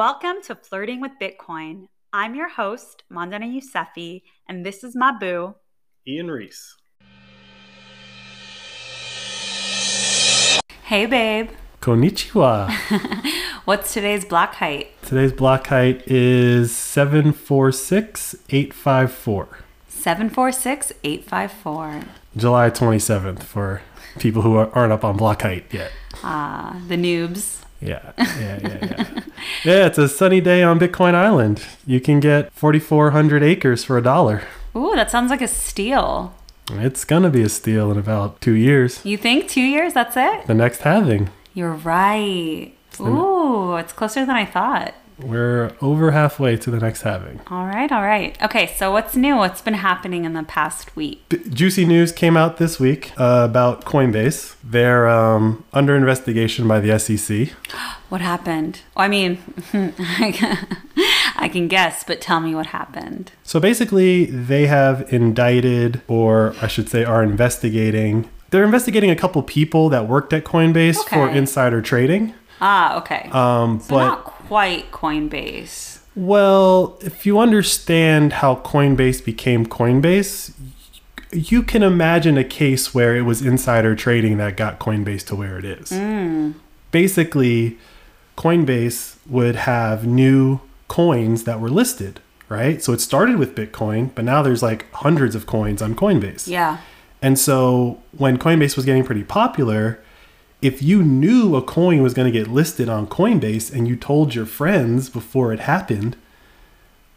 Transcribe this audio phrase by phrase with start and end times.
[0.00, 1.88] Welcome to Flirting with Bitcoin.
[2.10, 5.56] I'm your host, Mandana Yousefi, and this is my boo.
[6.08, 6.74] Ian Reese.
[10.84, 11.50] Hey, babe.
[11.82, 12.72] Konnichiwa.
[13.66, 14.90] What's today's block height?
[15.02, 19.58] Today's block height is 746854.
[19.86, 22.04] 746854.
[22.38, 23.82] July 27th for
[24.18, 25.92] people who aren't up on block height yet.
[26.24, 27.66] Ah, the noobs.
[27.80, 29.20] Yeah, yeah, yeah, yeah.
[29.64, 31.62] yeah, it's a sunny day on Bitcoin Island.
[31.86, 34.42] You can get 4,400 acres for a dollar.
[34.76, 36.34] Ooh, that sounds like a steal.
[36.72, 39.04] It's gonna be a steal in about two years.
[39.04, 39.94] You think two years?
[39.94, 40.46] That's it?
[40.46, 41.30] The next halving.
[41.54, 42.72] You're right.
[43.00, 44.94] Ooh, it's closer than I thought.
[45.22, 47.40] We're over halfway to the next halving.
[47.48, 48.40] All right, all right.
[48.42, 49.36] Okay, so what's new?
[49.36, 51.28] What's been happening in the past week?
[51.28, 54.56] B- Juicy news came out this week uh, about Coinbase.
[54.64, 57.48] They're um, under investigation by the SEC.
[58.10, 58.80] What happened?
[58.96, 59.38] Oh, I mean,
[59.72, 63.30] I can guess, but tell me what happened.
[63.44, 68.28] So basically, they have indicted, or I should say, are investigating.
[68.50, 72.34] They're investigating a couple people that worked at Coinbase for insider trading.
[72.60, 73.28] Ah, okay.
[73.32, 76.00] Um, so but not quite Coinbase.
[76.16, 80.52] well, if you understand how Coinbase became Coinbase,
[81.30, 85.56] you can imagine a case where it was insider trading that got Coinbase to where
[85.56, 85.90] it is.
[85.90, 86.50] Hmm.
[86.90, 87.78] Basically,
[88.36, 92.82] Coinbase would have new coins that were listed, right?
[92.82, 96.48] So it started with Bitcoin, but now there's like hundreds of coins on Coinbase.
[96.48, 96.78] Yeah.
[97.22, 100.02] And so when Coinbase was getting pretty popular,
[100.62, 104.34] if you knew a coin was going to get listed on Coinbase and you told
[104.34, 106.16] your friends before it happened,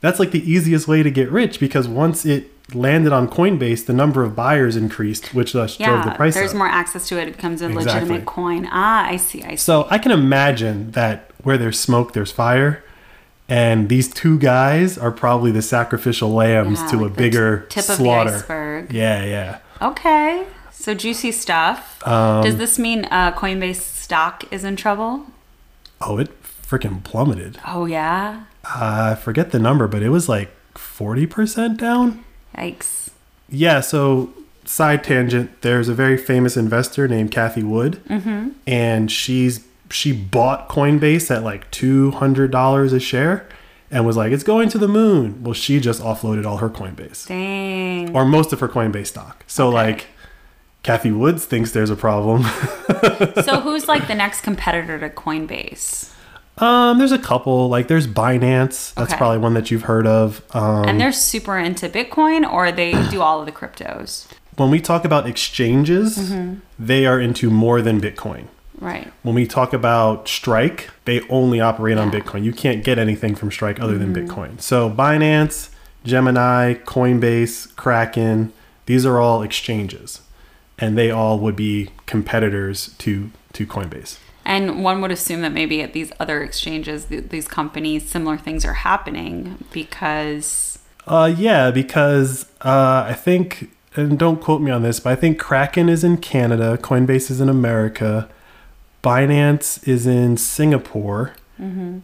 [0.01, 3.93] that's like the easiest way to get rich because once it landed on Coinbase, the
[3.93, 6.15] number of buyers increased, which thus drove the Yeah.
[6.15, 6.57] price There's up.
[6.57, 7.27] more access to it.
[7.27, 7.93] It becomes a Exactly.
[7.93, 8.67] legitimate coin.
[8.71, 9.43] Ah, I see.
[9.43, 9.57] I see.
[9.57, 12.83] So I can imagine that where there's smoke, there's fire.
[13.49, 17.57] And these two guys are probably the sacrificial lambs Yeah, to a like the bigger
[17.67, 18.29] t- tip slaughter.
[18.29, 18.93] of the iceberg.
[18.93, 19.57] Yeah, yeah.
[19.81, 20.43] Okay.
[20.83, 22.05] So juicy stuff.
[22.05, 25.27] Um, Does this mean uh, Coinbase stock is in trouble?
[26.01, 27.57] Oh, it freaking plummeted.
[27.65, 28.43] Oh, yeah.
[28.65, 32.25] I forget the number, but it was like 40% down.
[32.57, 33.11] Yikes.
[33.47, 34.33] Yeah, so
[34.65, 38.01] side tangent, there's a very famous investor named Cathie Wood,
[38.67, 43.47] and she's she bought Coinbase at like $200 a share
[43.89, 45.43] and was like it's going to the moon.
[45.43, 48.13] Well, she just offloaded all her Coinbase Dang.
[48.13, 49.45] or most of her Coinbase stock.
[49.47, 49.75] So Okay.
[49.75, 50.07] like
[50.83, 52.43] Cathie Woods thinks there's a problem.
[53.43, 56.09] so who's like the next competitor to Coinbase?
[56.59, 58.93] um there's a couple like there's Binance.
[58.93, 59.17] That's Okay.
[59.17, 60.43] probably one that you've heard of.
[60.55, 64.27] Um And they're super into Bitcoin or they do all of the cryptos?
[64.55, 66.31] when we talk about exchanges,
[66.77, 68.45] they are into more than Bitcoin.
[68.79, 69.11] Right.
[69.23, 72.43] When we talk about Strike, they only operate on Bitcoin.
[72.43, 74.61] You can't get anything from Strike other than Bitcoin.
[74.61, 75.69] So Binance,
[76.03, 78.53] Gemini, Coinbase, Kraken,
[78.85, 80.21] these are all exchanges.
[80.83, 84.17] And they all would be competitors to to Coinbase.
[84.45, 88.65] And one would assume that maybe at these other exchanges, th- these companies, similar things
[88.65, 90.79] are happening because.
[91.07, 95.39] Uh, yeah, because uh, I think, and don't quote me on this, but I think
[95.39, 98.27] Kraken is in Canada, Coinbase is in America,
[99.03, 101.33] Binance is in Singapore,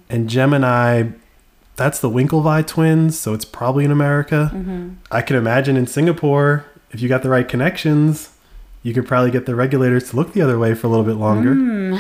[0.10, 1.10] and Gemini,
[1.76, 4.52] that's the Winklevi twins, so it's probably in America.
[5.12, 8.32] I can imagine in Singapore, if you got the right connections,
[8.84, 11.16] you could probably get the regulators to look the other way for a little bit
[11.16, 11.54] longer.
[11.54, 11.98] Hmm.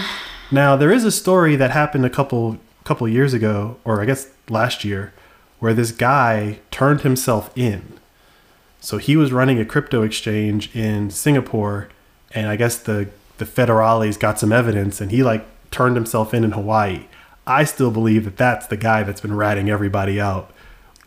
[0.52, 4.30] Now there is a story that happened a couple couple years ago, or I guess
[4.50, 5.14] last year,
[5.60, 8.00] where this guy turned himself in.
[8.80, 11.90] So he was running a crypto exchange in Singapore,
[12.32, 16.44] and I guess the the federales got some evidence, and he like turned himself in
[16.44, 17.06] in Hawaii.
[17.46, 20.52] I still believe that that's the guy that's been ratting everybody out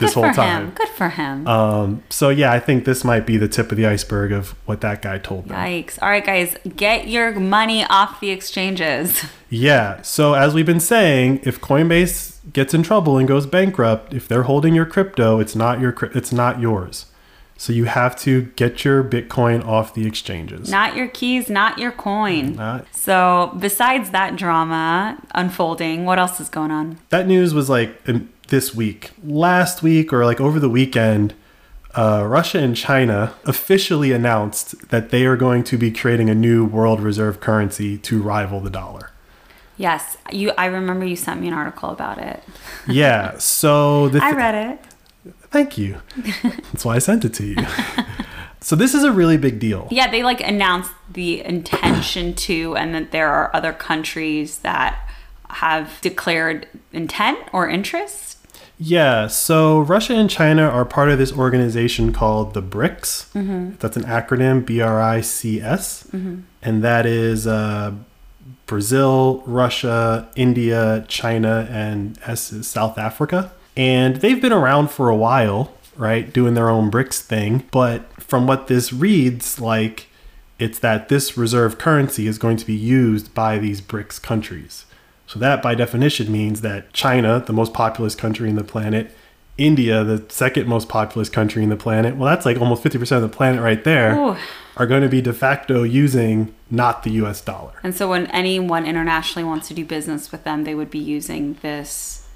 [0.02, 0.66] this whole time.
[0.66, 0.70] him.
[0.74, 1.46] Good for him.
[1.46, 4.80] Um, so yeah, I think this might be the tip of the iceberg of what
[4.82, 5.56] that guy told them.
[5.56, 5.98] Yikes.
[6.02, 9.24] All right, guys, get your money off the exchanges.
[9.48, 10.00] Yeah.
[10.02, 14.44] So as we've been saying, if Coinbase gets in trouble and goes bankrupt, if they're
[14.44, 17.06] holding your crypto, it's not your it's not yours.
[17.58, 20.68] So you have to get your Bitcoin off the exchanges.
[20.68, 22.56] Not your keys, not your coin.
[22.56, 26.98] Not- So, besides that drama unfolding, what else is going on?
[27.10, 28.02] that news was like
[28.52, 31.34] this week, last week, or like over the weekend.
[31.94, 36.64] Uh, Russia and China officially announced that they are going to be creating a new
[36.64, 39.10] world reserve currency to rival the dollar.
[39.76, 40.52] Yes, you.
[40.56, 42.42] I remember you sent me an article about it.
[42.88, 43.38] Yeah.
[43.38, 45.34] So the I read it.
[45.50, 46.00] Thank you.
[46.42, 47.56] That's why I sent it to you.
[48.60, 49.86] so this is a really big deal.
[49.90, 55.08] Yeah, they like announced the intention to, and that there are other countries that
[55.52, 58.38] have declared intent or interest?
[58.78, 63.26] Yeah, so Russia and China are part of this organization called the BRICS.
[63.78, 66.08] That's an acronym B R I C S.
[66.62, 67.92] And that is uh,
[68.66, 73.52] Brazil, Russia, India, China, and S is South Africa.
[73.76, 77.64] And they've been around for a while, right, doing their own BRICS thing.
[77.70, 80.08] But from what this reads like,
[80.58, 84.86] it's that this reserve currency is going to be used by these BRICS countries.
[85.26, 89.14] So that by definition means that China, the most populous country in the planet,
[89.58, 93.22] India, the second most populous country in the planet, well, that's like almost 50% of
[93.22, 94.36] the planet right there, Ooh.
[94.76, 97.72] are going to be de facto using not the US dollar.
[97.82, 101.54] And so when anyone internationally wants to do business with them, they would be using
[101.62, 102.26] this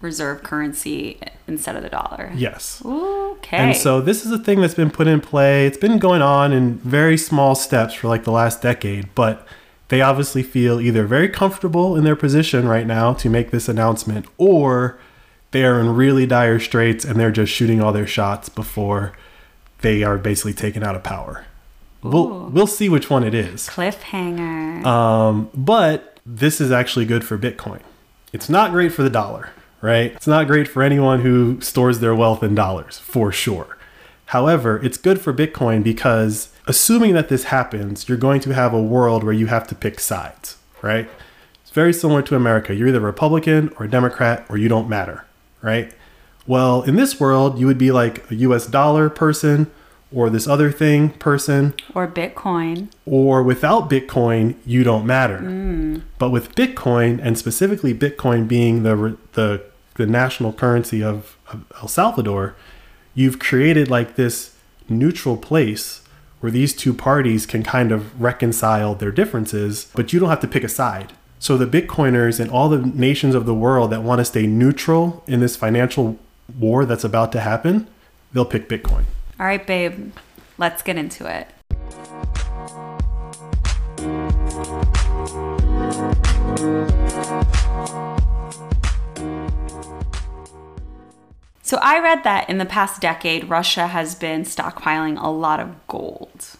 [0.00, 2.30] reserve currency instead of the dollar.
[2.34, 2.82] Yes.
[2.84, 3.56] Okay.
[3.56, 5.66] And so this is a thing that's been put in play.
[5.66, 9.46] It's been going on in very small steps for like the last decade, but
[9.88, 14.26] they obviously feel either very comfortable in their position right now to make this announcement
[14.36, 14.98] or
[15.50, 19.16] they are in really dire straits and they're just shooting all their shots before
[19.80, 21.46] they are basically taken out of power.
[22.02, 23.68] We'll we'll see which one it is.
[23.68, 24.84] Cliffhanger.
[24.84, 27.80] Um, but this is actually good for Bitcoin.
[28.32, 29.50] It's not great for the dollar,
[29.80, 30.12] right?
[30.12, 33.78] It's not great for anyone who stores their wealth in dollars, for sure.
[34.26, 38.80] However, it's good for Bitcoin because assuming that this happens, you're going to have a
[38.80, 41.08] world where you have to pick sides, right?
[41.62, 42.74] It's very similar to America.
[42.74, 45.24] You're either Republican or a Democrat or you don't matter,
[45.62, 45.92] right?
[46.46, 49.70] Well, in this world, you would be like a US dollar person
[50.10, 52.88] or this other thing person or Bitcoin.
[53.04, 55.38] or without Bitcoin, you don't matter.
[55.38, 55.98] Hmm.
[56.18, 59.62] But with Bitcoin, and specifically Bitcoin being the the,
[59.96, 62.56] the national currency of, of El Salvador,
[63.14, 64.54] you've created like this
[64.88, 66.00] neutral place
[66.40, 70.48] where these two parties can kind of reconcile their differences, but you don't have to
[70.48, 71.12] pick a side.
[71.38, 75.22] So the Bitcoiners and all the nations of the world that want to stay neutral
[75.26, 76.18] in this financial
[76.58, 77.86] war that's about to happen,
[78.32, 79.04] they'll pick Bitcoin.
[79.38, 80.12] All right, babe.
[80.58, 81.48] Let's get into it.
[91.68, 95.86] So I read that in the past decade, Russia has been stockpiling a lot of
[95.86, 96.56] gold.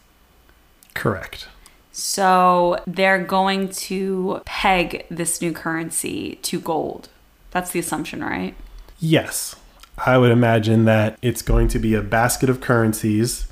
[0.93, 1.49] Correct.
[1.93, 7.09] So they're going to peg this new currency to gold.
[7.53, 8.55] That's the assumption, right?
[8.99, 9.57] Yes.
[9.97, 13.49] I would imagine that it's going to be a basket of currencies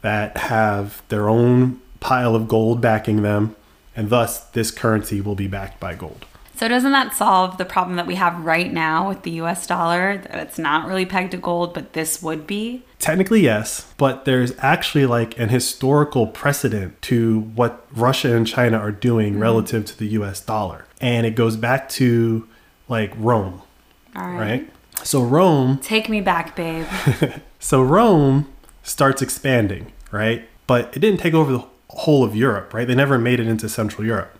[0.00, 3.54] that have their own pile of gold backing them,
[3.94, 6.24] and thus this currency will be backed by gold.
[6.56, 10.18] So doesn't that solve the problem that we have right now with the US dollar
[10.18, 12.84] that it's not really pegged to gold, but this would be?
[12.98, 18.92] Technically, yes, but there's actually like an historical precedent to what Russia and China are
[18.92, 19.42] doing mm-hmm.
[19.42, 20.86] relative to the US dollar.
[21.00, 22.48] And it goes back to
[22.88, 23.62] like Rome,
[24.14, 24.38] All right.
[24.38, 24.70] right?
[25.02, 26.86] So Rome Take me back, babe.
[27.64, 28.52] So Rome
[28.82, 30.46] starts expanding, right?
[30.66, 32.86] But it didn't take over the whole of Europe, right?
[32.86, 34.33] They never made it into Central Europe.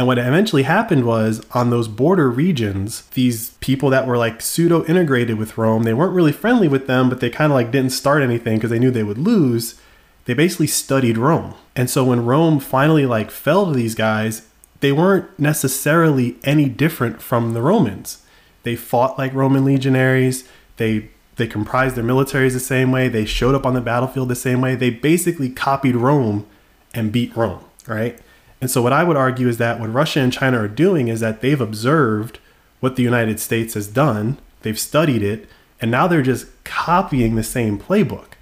[0.00, 4.82] And what eventually happened was on those border regions, these people that were like pseudo
[4.86, 7.90] integrated with Rome, they weren't really friendly with them, but they kind of like didn't
[7.90, 9.78] start anything because they knew they would lose.
[10.24, 11.54] They basically studied Rome.
[11.76, 14.48] And so when Rome finally like fell to these guys,
[14.80, 18.22] they weren't necessarily any different from the Romans.
[18.62, 20.48] They fought like Roman legionaries.
[20.78, 23.08] They they comprised their militaries the same way.
[23.08, 24.76] They showed up on the battlefield the same way.
[24.76, 26.46] They basically copied Rome
[26.94, 28.18] and beat Rome, right?
[28.60, 31.20] And so what I would argue is that what Russia and China are doing is
[31.20, 32.38] that they've observed
[32.80, 34.38] what the United States has done.
[34.62, 35.48] They've studied it,
[35.80, 38.32] and now they're just copying the same playbook,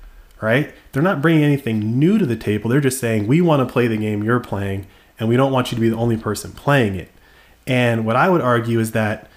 [0.41, 0.75] right?
[0.93, 2.69] They're not bringing anything new to the table.
[2.69, 4.87] They're just saying, "We want to play the game you're playing,
[5.19, 7.11] and we don't want you to be the only person playing it."
[7.67, 9.29] And what I would argue is that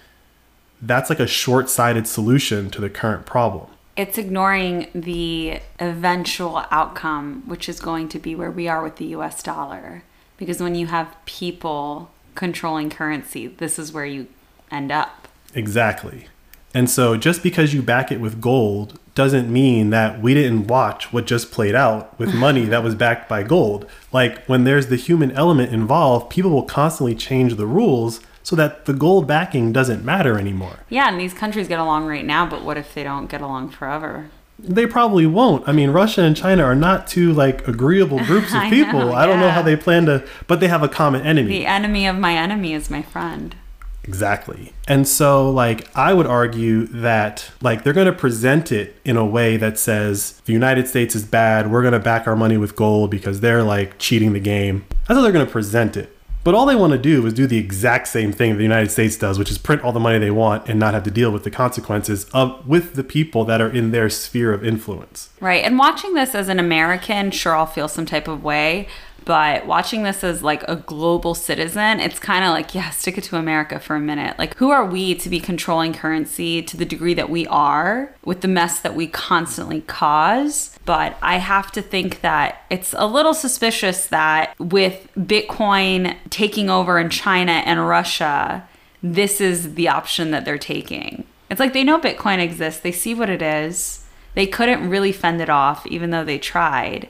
[0.81, 3.67] that's like a short-sighted solution to the current problem.
[3.95, 9.05] It's ignoring the eventual outcome, which is going to be where we are with the
[9.07, 10.03] US dollar.
[10.41, 14.25] Because when you have people controlling currency, this is where you
[14.71, 15.27] end up.
[15.53, 16.29] Exactly.
[16.73, 21.13] And so just because you back it with gold doesn't mean that we didn't watch
[21.13, 23.87] what just played out with money that was backed by gold.
[24.11, 28.85] Like when there's the human element involved, people will constantly change the rules so that
[28.85, 30.79] the gold backing doesn't matter anymore.
[30.89, 33.69] Yeah, and these countries get along right now, but what if they don't get along
[33.69, 34.31] forever?
[34.63, 35.67] They probably won't.
[35.67, 38.99] I mean, Russia and China are not two like agreeable groups of I people.
[38.99, 41.49] know, I don't know how they plan to, but they have a common enemy.
[41.49, 43.55] The enemy of my enemy is my friend.
[44.03, 44.73] Exactly.
[44.87, 49.25] And so like I would argue that like they're going to present it in a
[49.25, 52.75] way that says the United States is bad, we're going to back our money with
[52.75, 54.85] gold because they're like cheating the game.
[55.07, 56.10] That's how they're going to present it.
[56.43, 59.15] But all they want to do is do the exact same thing the United States
[59.15, 61.43] does, which is print all the money they want and not have to deal with
[61.43, 65.29] the consequences of with the people that are in their sphere of influence.
[65.39, 65.63] Right.
[65.63, 68.87] And watching this as an American, sure, I'll feel some type of way.
[69.25, 73.23] But watching this as like a global citizen, it's kind of like, yeah, stick it
[73.25, 74.37] to America for a minute.
[74.39, 78.41] Like, who are we to be controlling currency to the degree that we are with
[78.41, 80.77] the mess that we constantly cause?
[80.85, 86.99] But I have to think that it's a little suspicious that with Bitcoin taking over
[86.99, 88.67] in China and Russia,
[89.03, 91.25] this is the option that they're taking.
[91.49, 94.05] It's like they know Bitcoin exists, they see what it is.
[94.33, 97.09] They couldn't really fend it off, even though they tried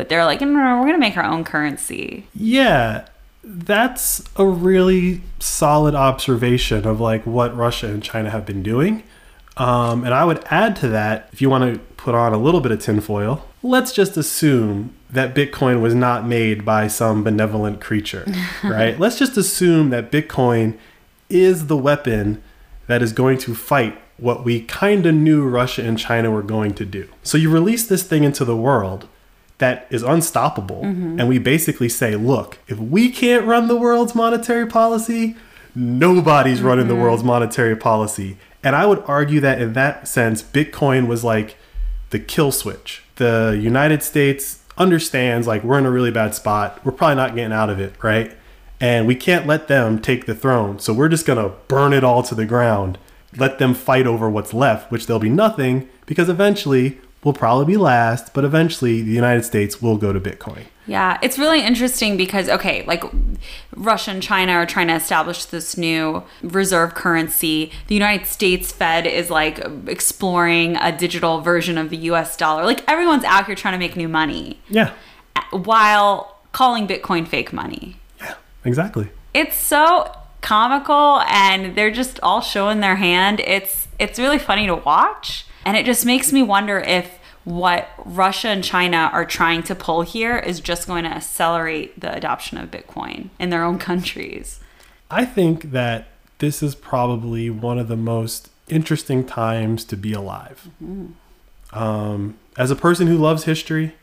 [0.00, 2.26] but they're like, no, no, no we're going to make our own currency.
[2.34, 3.06] Yeah,
[3.44, 9.02] that's a really solid observation of like what Russia and China have been doing.
[9.58, 12.62] Um, and I would add to that, if you want to put on a little
[12.62, 18.24] bit of tinfoil, let's just assume that Bitcoin was not made by some benevolent creature,
[18.64, 18.98] right?
[18.98, 20.78] let's just assume that Bitcoin
[21.28, 22.42] is the weapon
[22.86, 26.72] that is going to fight what we kind of knew Russia and China were going
[26.72, 27.06] to do.
[27.22, 29.06] So you release this thing into the world
[29.60, 30.82] that is unstoppable.
[30.82, 31.20] Mm-hmm.
[31.20, 35.36] And we basically say, look, if we can't run the world's monetary policy,
[35.74, 36.66] nobody's mm-hmm.
[36.66, 38.36] running the world's monetary policy.
[38.62, 41.56] And I would argue that in that sense, Bitcoin was like
[42.10, 43.02] the kill switch.
[43.16, 46.84] The United States understands like we're in a really bad spot.
[46.84, 48.34] We're probably not getting out of it, right?
[48.80, 50.78] And we can't let them take the throne.
[50.78, 52.98] So we're just going to burn it all to the ground.
[53.36, 57.76] Let them fight over what's left, which there'll be nothing because eventually will probably be
[57.76, 60.64] last, but eventually the United States will go to Bitcoin.
[60.86, 63.04] Yeah, it's really interesting because, okay, like
[63.76, 67.70] Russia and China are trying to establish this new reserve currency.
[67.86, 72.64] The United States Fed is like exploring a digital version of the US dollar.
[72.64, 74.60] Like everyone's out here trying to make new money.
[74.68, 74.92] Yeah.
[75.50, 77.98] While calling Bitcoin fake money.
[78.18, 78.34] Yeah,
[78.64, 79.10] exactly.
[79.34, 83.40] It's so comical and they're just all showing their hand.
[83.40, 88.48] It's it's really funny to watch and it just makes me wonder if what Russia
[88.48, 92.70] and China are trying to pull here is just going to accelerate the adoption of
[92.70, 94.60] Bitcoin in their own countries.
[95.10, 100.68] I think that this is probably one of the most interesting times to be alive.
[100.82, 101.78] Mm-hmm.
[101.78, 103.94] Um, as a person who loves history,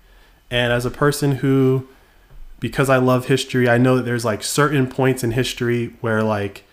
[0.49, 1.87] and as a person who,
[2.59, 6.63] because I love history, I know that there's like certain points in history where like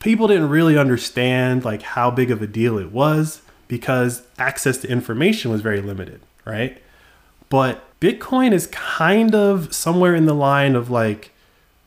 [0.00, 4.90] people didn't really understand like how big of a deal it was because access to
[4.90, 6.82] information was very limited, right?
[7.48, 11.30] But Bitcoin is kind of somewhere in the line of like,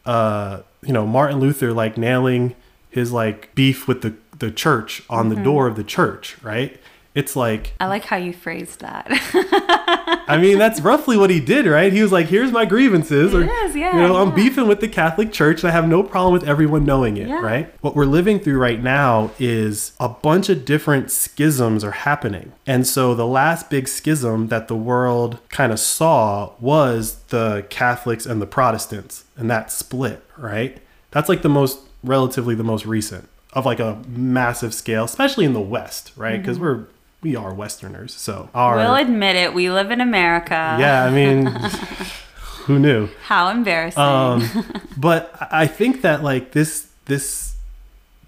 [0.05, 2.55] uh, you know, Martin Luther like nailing
[2.89, 5.35] his like beef with the the church on mm-hmm.
[5.35, 6.79] the door of the church, right?
[7.15, 9.09] It's like I like how you phrased that.
[10.27, 11.91] I mean, that's roughly what he did, right?
[11.91, 14.21] He was like, "Here's my grievances," it or is, yeah, you know, yeah.
[14.21, 17.27] I'm beefing with the Catholic Church, and I have no problem with everyone knowing it,
[17.27, 17.41] yeah.
[17.41, 17.73] right?
[17.81, 22.87] What we're living through right now is a bunch of different schisms are happening, and
[22.87, 28.41] so the last big schism that the world kind of saw was the Catholics and
[28.41, 30.79] the Protestants, and that split, right?
[31.11, 35.53] That's like the most relatively the most recent of like a massive scale, especially in
[35.53, 36.39] the West, right?
[36.39, 36.65] Because mm-hmm.
[36.65, 36.85] we're
[37.23, 39.53] we are Westerners, so our, we'll admit it.
[39.53, 40.77] We live in America.
[40.79, 41.45] Yeah, I mean,
[42.65, 43.09] who knew?
[43.23, 44.01] How embarrassing.
[44.01, 44.47] Um,
[44.97, 47.55] but I think that like this this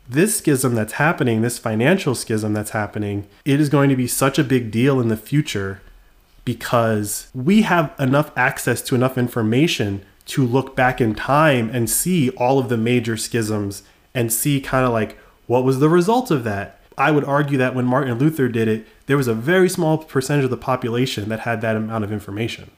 [0.07, 4.39] this schism that's happening, this financial schism that's happening, it is going to be such
[4.39, 5.81] a big deal in the future
[6.45, 12.29] because we have enough access to enough information to look back in time and see
[12.31, 13.83] all of the major schisms
[14.13, 17.75] and see kind of like what was the result of that I would argue that
[17.75, 21.41] when Martin Luther did it, there was a very small percentage of the population that
[21.41, 22.71] had that amount of information.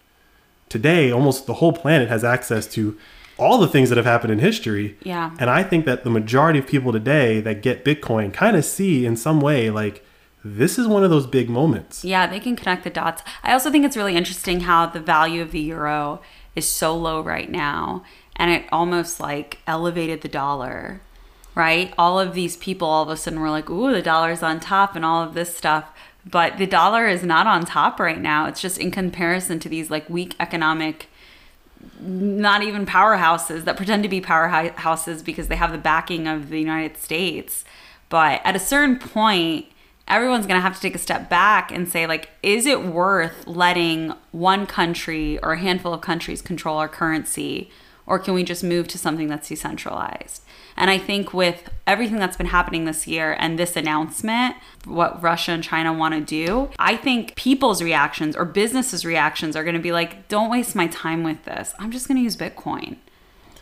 [0.70, 2.98] Today, almost the whole planet has access to
[3.38, 4.98] all the things that have happened in history.
[5.04, 5.32] Yeah.
[5.40, 9.06] And I think that the majority of people today that get Bitcoin kind of see
[9.06, 10.04] in some way like
[10.44, 12.04] this is one of those big moments.
[12.04, 13.22] Yeah, they can connect the dots.
[13.44, 16.22] I also think it's really interesting how the value of the euro
[16.56, 18.04] is so low right now
[18.36, 21.02] and it almost like elevated the dollar
[21.58, 21.92] right?
[21.98, 24.96] All of these people all of a sudden were like, ooh, the dollar's on top
[24.96, 25.90] and all of this stuff.
[26.24, 28.46] But the dollar is not on top right now.
[28.46, 31.10] It's just in comparison to these like weak economic,
[32.00, 36.60] not even powerhouses that pretend to be powerhouses because they have the backing of the
[36.60, 37.66] United States.
[38.10, 39.66] But at a certain point,
[40.08, 43.48] everyone's going to have to take a step back and say like is it worth
[43.48, 47.70] letting one country or a handful of countries control our currency
[48.06, 50.42] or can we just move to something that's decentralized
[50.78, 54.56] and I think with everything that's been happening this year and this announcement,
[54.86, 59.64] what Russia and China want to do, I think people's reactions or businesses' reactions are
[59.64, 61.74] going to be like, don't waste my time with this.
[61.80, 62.98] I'm just going to use Bitcoin.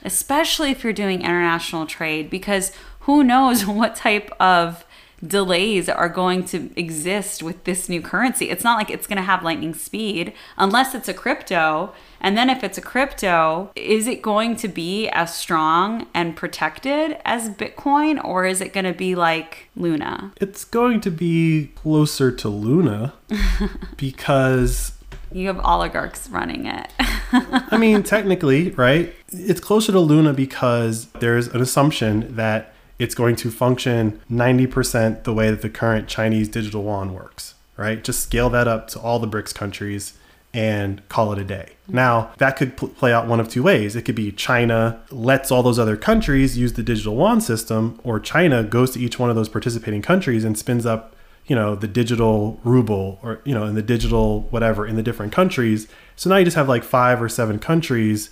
[0.04, 4.85] especially if you're doing international trade, because who knows what type of
[5.26, 8.50] delays are going to exist with this new currency.
[8.50, 11.94] It's not like it's going to have lightning speed unless it's a crypto.
[12.20, 17.18] And then if it's a crypto, is it going to be as strong and protected
[17.26, 20.34] as Bitcoin or is it going to be like Luna?
[20.42, 23.14] It's going to be closer to Luna
[23.98, 24.94] because
[25.32, 26.90] you have oligarchs running it.
[27.32, 29.14] I mean, technically, right?
[29.30, 35.34] It's closer to Luna because there's an assumption that it's going to function 90% the
[35.34, 38.04] way that the current Chinese digital yuan works, right?
[38.04, 40.14] Just scale that up to all the BRICS countries
[40.54, 41.74] and call it a day.
[41.90, 43.98] Now, that could pl- play out one of two ways.
[43.98, 48.22] It could be China lets all those other countries use the digital yuan system, or
[48.22, 51.14] China goes to each one of those participating countries and spins up,
[51.46, 55.34] you know, the digital ruble or, you know, in the digital whatever in the different
[55.34, 55.90] countries.
[56.16, 58.30] So now you just have like five or seven countries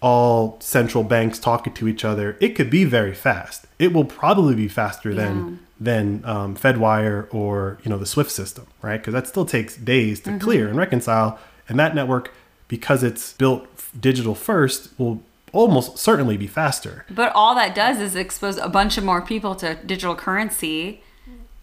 [0.00, 3.66] all central banks talking to each other, it could be very fast.
[3.78, 8.66] It will probably be faster than than um, FedWire or you know the SWIFT system,
[8.82, 8.98] right?
[8.98, 10.38] Because that still takes days to mm-hmm.
[10.38, 11.38] clear and reconcile,
[11.68, 12.32] and that network,
[12.68, 13.66] because it's built
[13.98, 17.04] digital first, will almost certainly be faster.
[17.10, 21.02] But all that does is expose a bunch of more people to digital currency,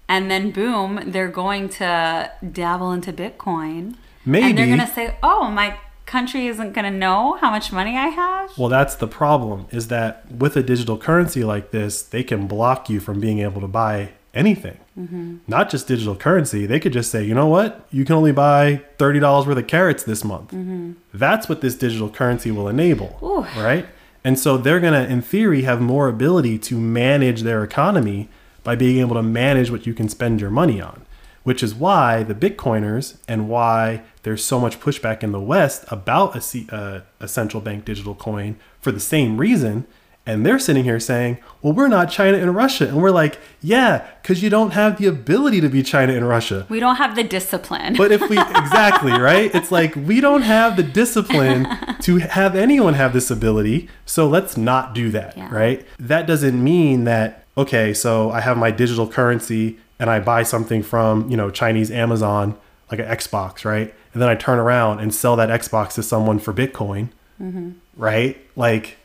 [0.08, 3.96] and then boom, they're going to dabble into Bitcoin.
[4.26, 4.46] Maybe.
[4.46, 5.78] And they're going to say, "Oh, my
[6.08, 8.58] country isn't going to know how much money I have?
[8.58, 12.90] Well, that's the problem is that with a digital currency like this, they can block
[12.90, 14.80] you from being able to buy anything.
[14.98, 15.38] Mm-hmm.
[15.48, 16.66] Not just digital currency.
[16.66, 17.86] They could just say, you know what?
[17.92, 20.52] You can only buy $30 worth of carrots this month.
[20.52, 20.94] Mm-hmm.
[21.14, 23.20] That's what this digital currency will enable.
[23.22, 23.46] Ooh.
[23.62, 23.86] Right?
[24.24, 28.30] And so they're going to, in theory, have more ability to manage their economy
[28.64, 31.06] by being able to manage what you can spend your money on
[31.48, 36.36] which is why the Bitcoiners and why there's so much pushback in the West about
[36.36, 39.88] a, C, uh, a central bank digital coin for the same reason.
[40.26, 42.90] And they're sitting here saying, well, we're not China and Russia.
[42.90, 46.66] And we're like, yeah, because you don't have the ability to be China and Russia.
[46.68, 47.96] We don't have the discipline.
[47.96, 49.50] but if we, exactly, right?
[49.56, 51.66] It's like, we don't have the discipline
[52.02, 53.88] to have anyone have this ability.
[54.06, 55.48] So let's not do that, yeah.
[55.50, 55.88] right?
[55.98, 60.84] That doesn't mean that, okay, so I have my digital currency and I buy something
[60.84, 62.58] from, you know, Chinese Amazon,
[62.92, 63.94] like an Xbox, right?
[64.14, 67.10] And then I turn around and sell that Xbox to someone for Bitcoin,
[67.42, 67.72] mm-hmm.
[67.96, 68.38] right?
[68.56, 68.98] Like,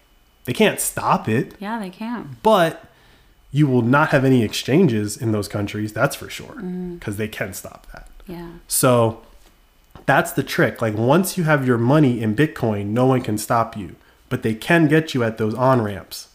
[0.45, 1.55] they can't stop it.
[1.59, 2.43] Yeah, they can't.
[2.43, 2.85] But
[3.51, 7.13] you will not have any exchanges in those countries, that's for sure, because mm-hmm.
[7.17, 8.09] they can stop that.
[8.27, 8.53] Yeah.
[8.69, 9.23] So
[10.07, 10.81] that's the trick.
[10.81, 13.97] Like, once you have your money in Bitcoin, no one can stop you,
[14.29, 16.29] but they can get you at those on ramps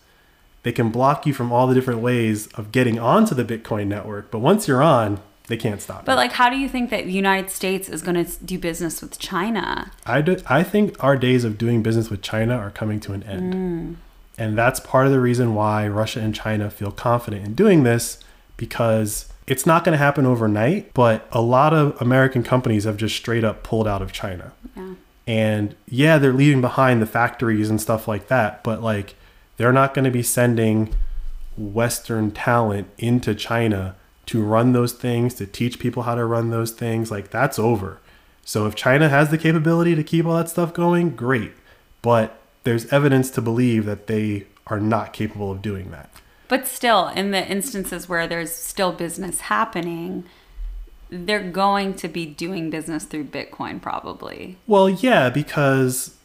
[0.64, 4.32] they can block you from all the different ways of getting onto the Bitcoin network.
[4.32, 6.02] But once you're on, they can't stop.
[6.02, 6.06] It.
[6.06, 6.18] But you.
[6.18, 9.18] like, how do you think that the United States is going to do business with
[9.18, 9.92] China?
[10.06, 13.24] I do, I think our days of doing business with China are coming to an
[13.24, 13.96] end, mm.
[14.38, 18.20] and that's part of the reason why Russia and China feel confident in doing this
[18.58, 20.94] because it's not going to happen overnight.
[20.94, 24.52] But a lot of American companies have just straight up pulled out of China.
[24.76, 24.94] Yeah.
[25.26, 28.64] And yeah, they're leaving behind the factories and stuff like that.
[28.64, 29.16] But like
[29.58, 30.94] they're not going to be sending
[31.58, 33.96] Western talent into China
[34.28, 37.12] to run those things, to teach people how to run those things.
[37.12, 38.00] Like that's over.
[38.46, 41.54] So if China has the capability to keep all that stuff going, great.
[42.02, 46.10] But there's evidence to believe that they are not capable of doing that.
[46.48, 50.24] But still, in the instances where there's still business happening,
[51.10, 54.58] they're going to be doing business through Bitcoin probably.
[54.66, 56.17] Well, yeah, because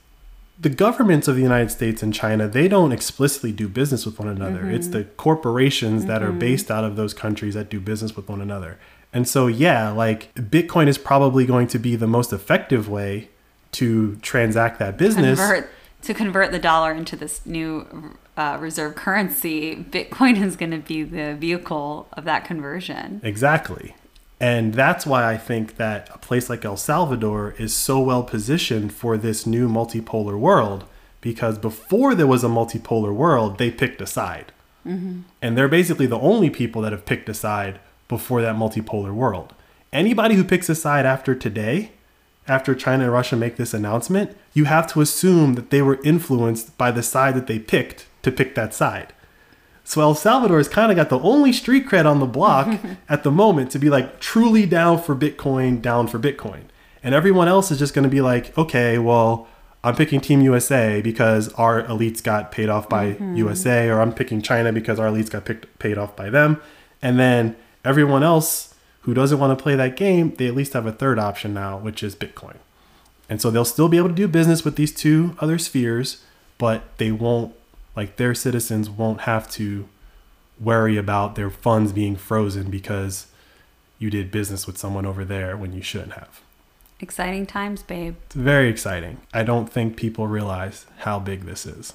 [0.58, 4.28] the governments of the United States and China, they don't explicitly do business with one
[4.28, 4.60] another.
[4.60, 4.74] Mm-hmm.
[4.74, 6.08] It's the corporations mm-hmm.
[6.08, 6.38] that are mm-hmm.
[6.38, 8.78] based out of those countries that do business with one another.
[9.12, 13.28] And so, yeah, like Bitcoin is probably going to be the most effective way
[13.72, 15.38] to transact that business.
[15.38, 15.70] Convert,
[16.02, 21.02] to convert the dollar into this new uh, reserve currency, Bitcoin is going to be
[21.02, 23.20] the vehicle of that conversion.
[23.22, 23.94] Exactly.
[24.42, 28.92] And that's why I think that a place like El Salvador is so well positioned
[28.92, 30.84] for this new multipolar world
[31.20, 34.50] because before there was a multipolar world, they picked a side.
[34.84, 35.20] Mm-hmm.
[35.40, 37.78] And they're basically the only people that have picked a side
[38.08, 39.54] before that multipolar world.
[39.92, 41.92] Anybody who picks a side after today,
[42.48, 46.76] after China and Russia make this announcement, you have to assume that they were influenced
[46.76, 49.12] by the side that they picked to pick that side.
[49.84, 53.24] So El Salvador has kind of got the only street cred on the block at
[53.24, 56.62] the moment to be like truly down for Bitcoin, down for Bitcoin.
[57.02, 59.48] And everyone else is just going to be like, okay, well,
[59.84, 63.34] I'm picking Team USA because our elites got paid off by mm-hmm.
[63.36, 66.60] USA, or I'm picking China because our elites got picked, paid off by them.
[67.00, 70.86] And then everyone else who doesn't want to play that game, they at least have
[70.86, 72.58] a third option now, which is Bitcoin.
[73.28, 76.22] And so they'll still be able to do business with these two other spheres,
[76.58, 77.54] but they won't
[77.94, 79.88] Like their citizens won't have to
[80.60, 83.26] worry about their funds being frozen because
[83.98, 86.40] you did business with someone over there when you shouldn't have.
[87.00, 88.16] Exciting times, babe.
[88.26, 89.20] It's very exciting.
[89.34, 91.94] I don't think people realize how big this is.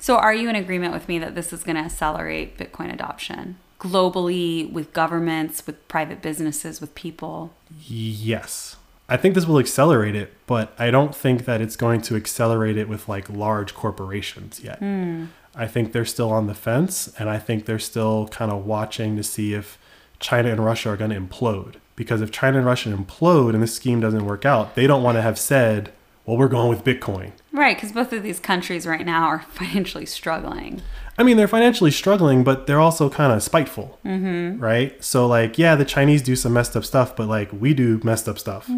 [0.00, 3.58] So, are you in agreement with me that this is going to accelerate Bitcoin adoption
[3.78, 7.52] globally with governments, with private businesses, with people?
[7.86, 8.76] Yes.
[9.08, 12.76] I think this will accelerate it, but I don't think that it's going to accelerate
[12.76, 14.78] it with like large corporations yet.
[14.78, 15.26] Hmm.
[15.54, 19.16] I think they're still on the fence, and I think they're still kind of watching
[19.16, 19.78] to see if
[20.18, 21.76] China and Russia are going to implode.
[21.94, 25.16] Because if China and Russia implode and this scheme doesn't work out, they don't want
[25.16, 25.92] to have said,
[26.26, 27.30] well, we're going with Bitcoin.
[27.52, 30.82] Right, because both of these countries right now are financially struggling.
[31.18, 34.60] I mean, they're financially struggling, but they're also kind of spiteful, mm-hmm.
[34.62, 35.02] right?
[35.02, 38.28] So, like, yeah, the Chinese do some messed up stuff, but like, we do messed
[38.28, 38.70] up stuff.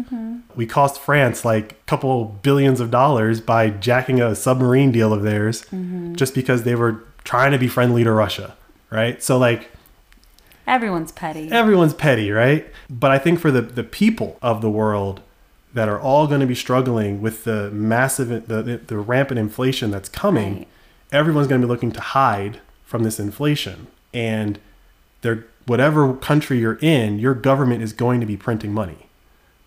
[0.55, 5.23] We cost France like a couple billions of dollars by jacking a submarine deal of
[5.23, 5.65] theirs
[6.13, 8.55] just because they were trying to be friendly to Russia,
[8.89, 9.21] right?
[9.21, 9.69] So, like,
[10.65, 11.51] Everyone's petty.
[11.51, 12.71] everyone's petty, right?
[12.89, 15.19] But I think for the, the people of the world
[15.73, 19.91] that are all going to be struggling with the massive, the, the, the rampant inflation
[19.91, 20.67] that's coming, Right.
[21.11, 23.87] everyone's going to be looking to hide from this inflation.
[24.13, 24.59] And
[25.21, 29.07] they're, whatever country you're in, your government is going to be printing money.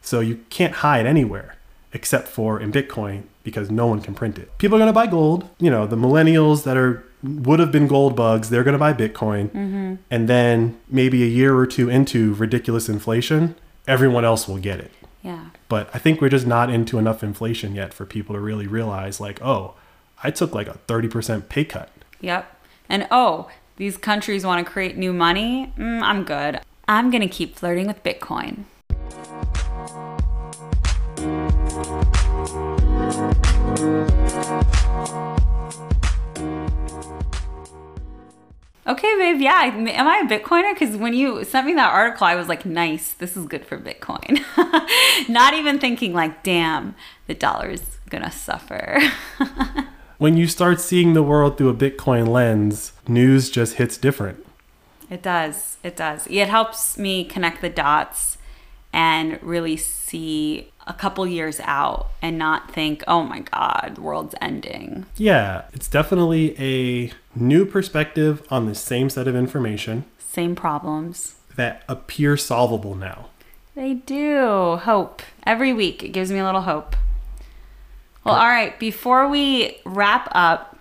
[0.00, 1.56] So you can't hide anywhere
[1.92, 4.56] except for in Bitcoin because no one can print it.
[4.58, 5.48] People are going to buy gold.
[5.60, 8.92] You know, the millennials that are would have been gold bugs, they're going to buy
[8.92, 9.48] Bitcoin.
[9.50, 9.94] Mm-hmm.
[10.10, 13.54] And then maybe a year or two into ridiculous inflation,
[13.86, 14.90] everyone else will get it.
[15.22, 15.46] Yeah.
[15.68, 19.20] But I think we're just not into enough inflation yet for people to really realize
[19.20, 19.74] like, "Oh,
[20.22, 22.54] I took like a 30% pay cut." Yep.
[22.88, 25.72] And oh, these countries want to create new money?
[25.78, 26.60] Mm, I'm good.
[26.88, 28.64] I'm going to keep flirting with Bitcoin.
[38.86, 39.40] Okay, babe.
[39.40, 40.74] Yeah, am I a Bitcoiner?
[40.74, 43.78] Because when you sent me that article, I was like, "Nice, this is good for
[43.78, 44.42] Bitcoin."
[45.28, 49.00] Not even thinking like, "Damn, the dollar's gonna suffer."
[50.22, 54.46] When you start seeing the world through a Bitcoin lens, news just hits different.
[55.10, 55.78] It does.
[55.82, 56.28] It does.
[56.30, 58.38] It helps me connect the dots
[58.92, 64.36] and really see a couple years out and not think, oh my God, the world's
[64.40, 65.06] ending.
[65.16, 71.36] Yeah, it's definitely a new perspective on the same set of information Same problems.
[71.56, 73.26] that appear solvable now.
[73.74, 74.76] They do.
[74.76, 75.22] Hope.
[75.46, 76.94] Every week, it gives me a little hope.
[78.24, 78.78] Well, all right.
[78.78, 80.78] Before we wrap up,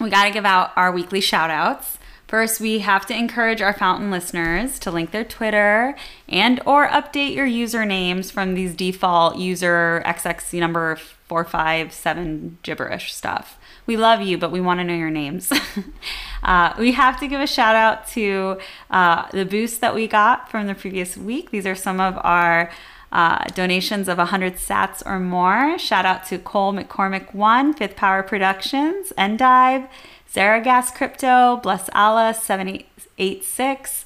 [0.00, 1.98] we got to give out our weekly shout outs.
[2.30, 5.96] First, we have to encourage our fountain listeners to link their Twitter
[6.28, 13.58] and or update your usernames from these default user XX number 457 gibberish stuff.
[13.84, 15.50] We love you, but we want to know your names.
[16.44, 18.60] uh, we have to give a shout out to
[18.92, 21.50] uh, the boost that we got from the previous week.
[21.50, 22.70] These are some of our
[23.10, 25.76] uh, donations of 100 sats or more.
[25.80, 29.88] Shout out to Cole McCormick One, Fifth Power Productions, Endive,
[30.32, 34.04] Zaragas Crypto, Bless Allah 786,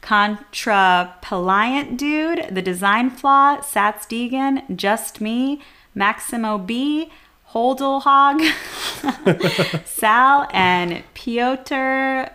[0.00, 5.60] Contra Peliant Dude, The Design Flaw, Sats Deegan, Just Me,
[5.94, 7.10] Maximo B,
[7.52, 8.40] Holdelhog,
[9.84, 12.30] Sal, and Piotr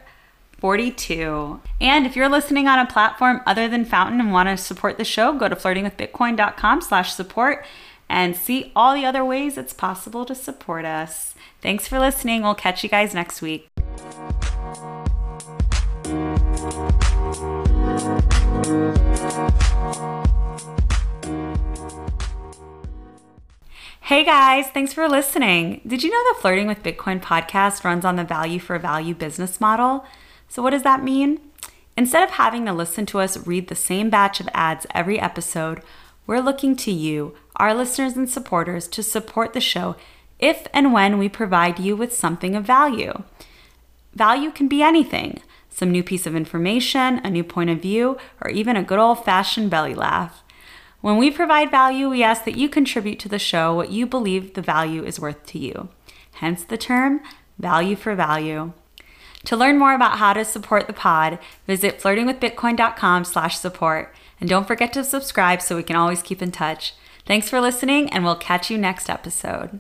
[0.60, 1.60] 42.
[1.82, 5.04] And if you're listening on a platform other than Fountain and want to support the
[5.04, 7.65] show, go to flirtingwithbitcoin.com slash support
[8.08, 11.33] and see all the other ways it's possible to support us.
[11.63, 12.43] Thanks for listening.
[12.43, 13.69] We'll catch you guys next week.
[24.02, 25.80] Hey guys, thanks for listening.
[25.88, 29.62] Did you know the Flirting with Bitcoin podcast runs on the value for value business
[29.62, 30.06] model?
[30.49, 31.39] So, what does that mean?
[31.95, 35.82] Instead of having to listen to us read the same batch of ads every episode,
[36.28, 39.95] we're looking to you, our listeners and supporters, to support the show
[40.43, 43.23] if and when we provide you with something of value.
[44.13, 45.41] Value can be anything
[45.73, 49.25] some new piece of information, a new point of view, or even a good old
[49.25, 50.43] fashioned belly laugh.
[51.01, 54.53] When we provide value, we ask that you contribute to the show what you believe
[54.53, 55.89] the value is worth to you.
[56.34, 57.21] Hence the term
[57.58, 58.73] value for value.
[59.45, 64.13] To learn more about how to support the pod, visit flirtingwithbitcoin.com slash support.
[64.39, 66.93] And don't forget to subscribe so we can always keep in touch.
[67.25, 69.79] Thanks for listening, and we'll catch you next episode.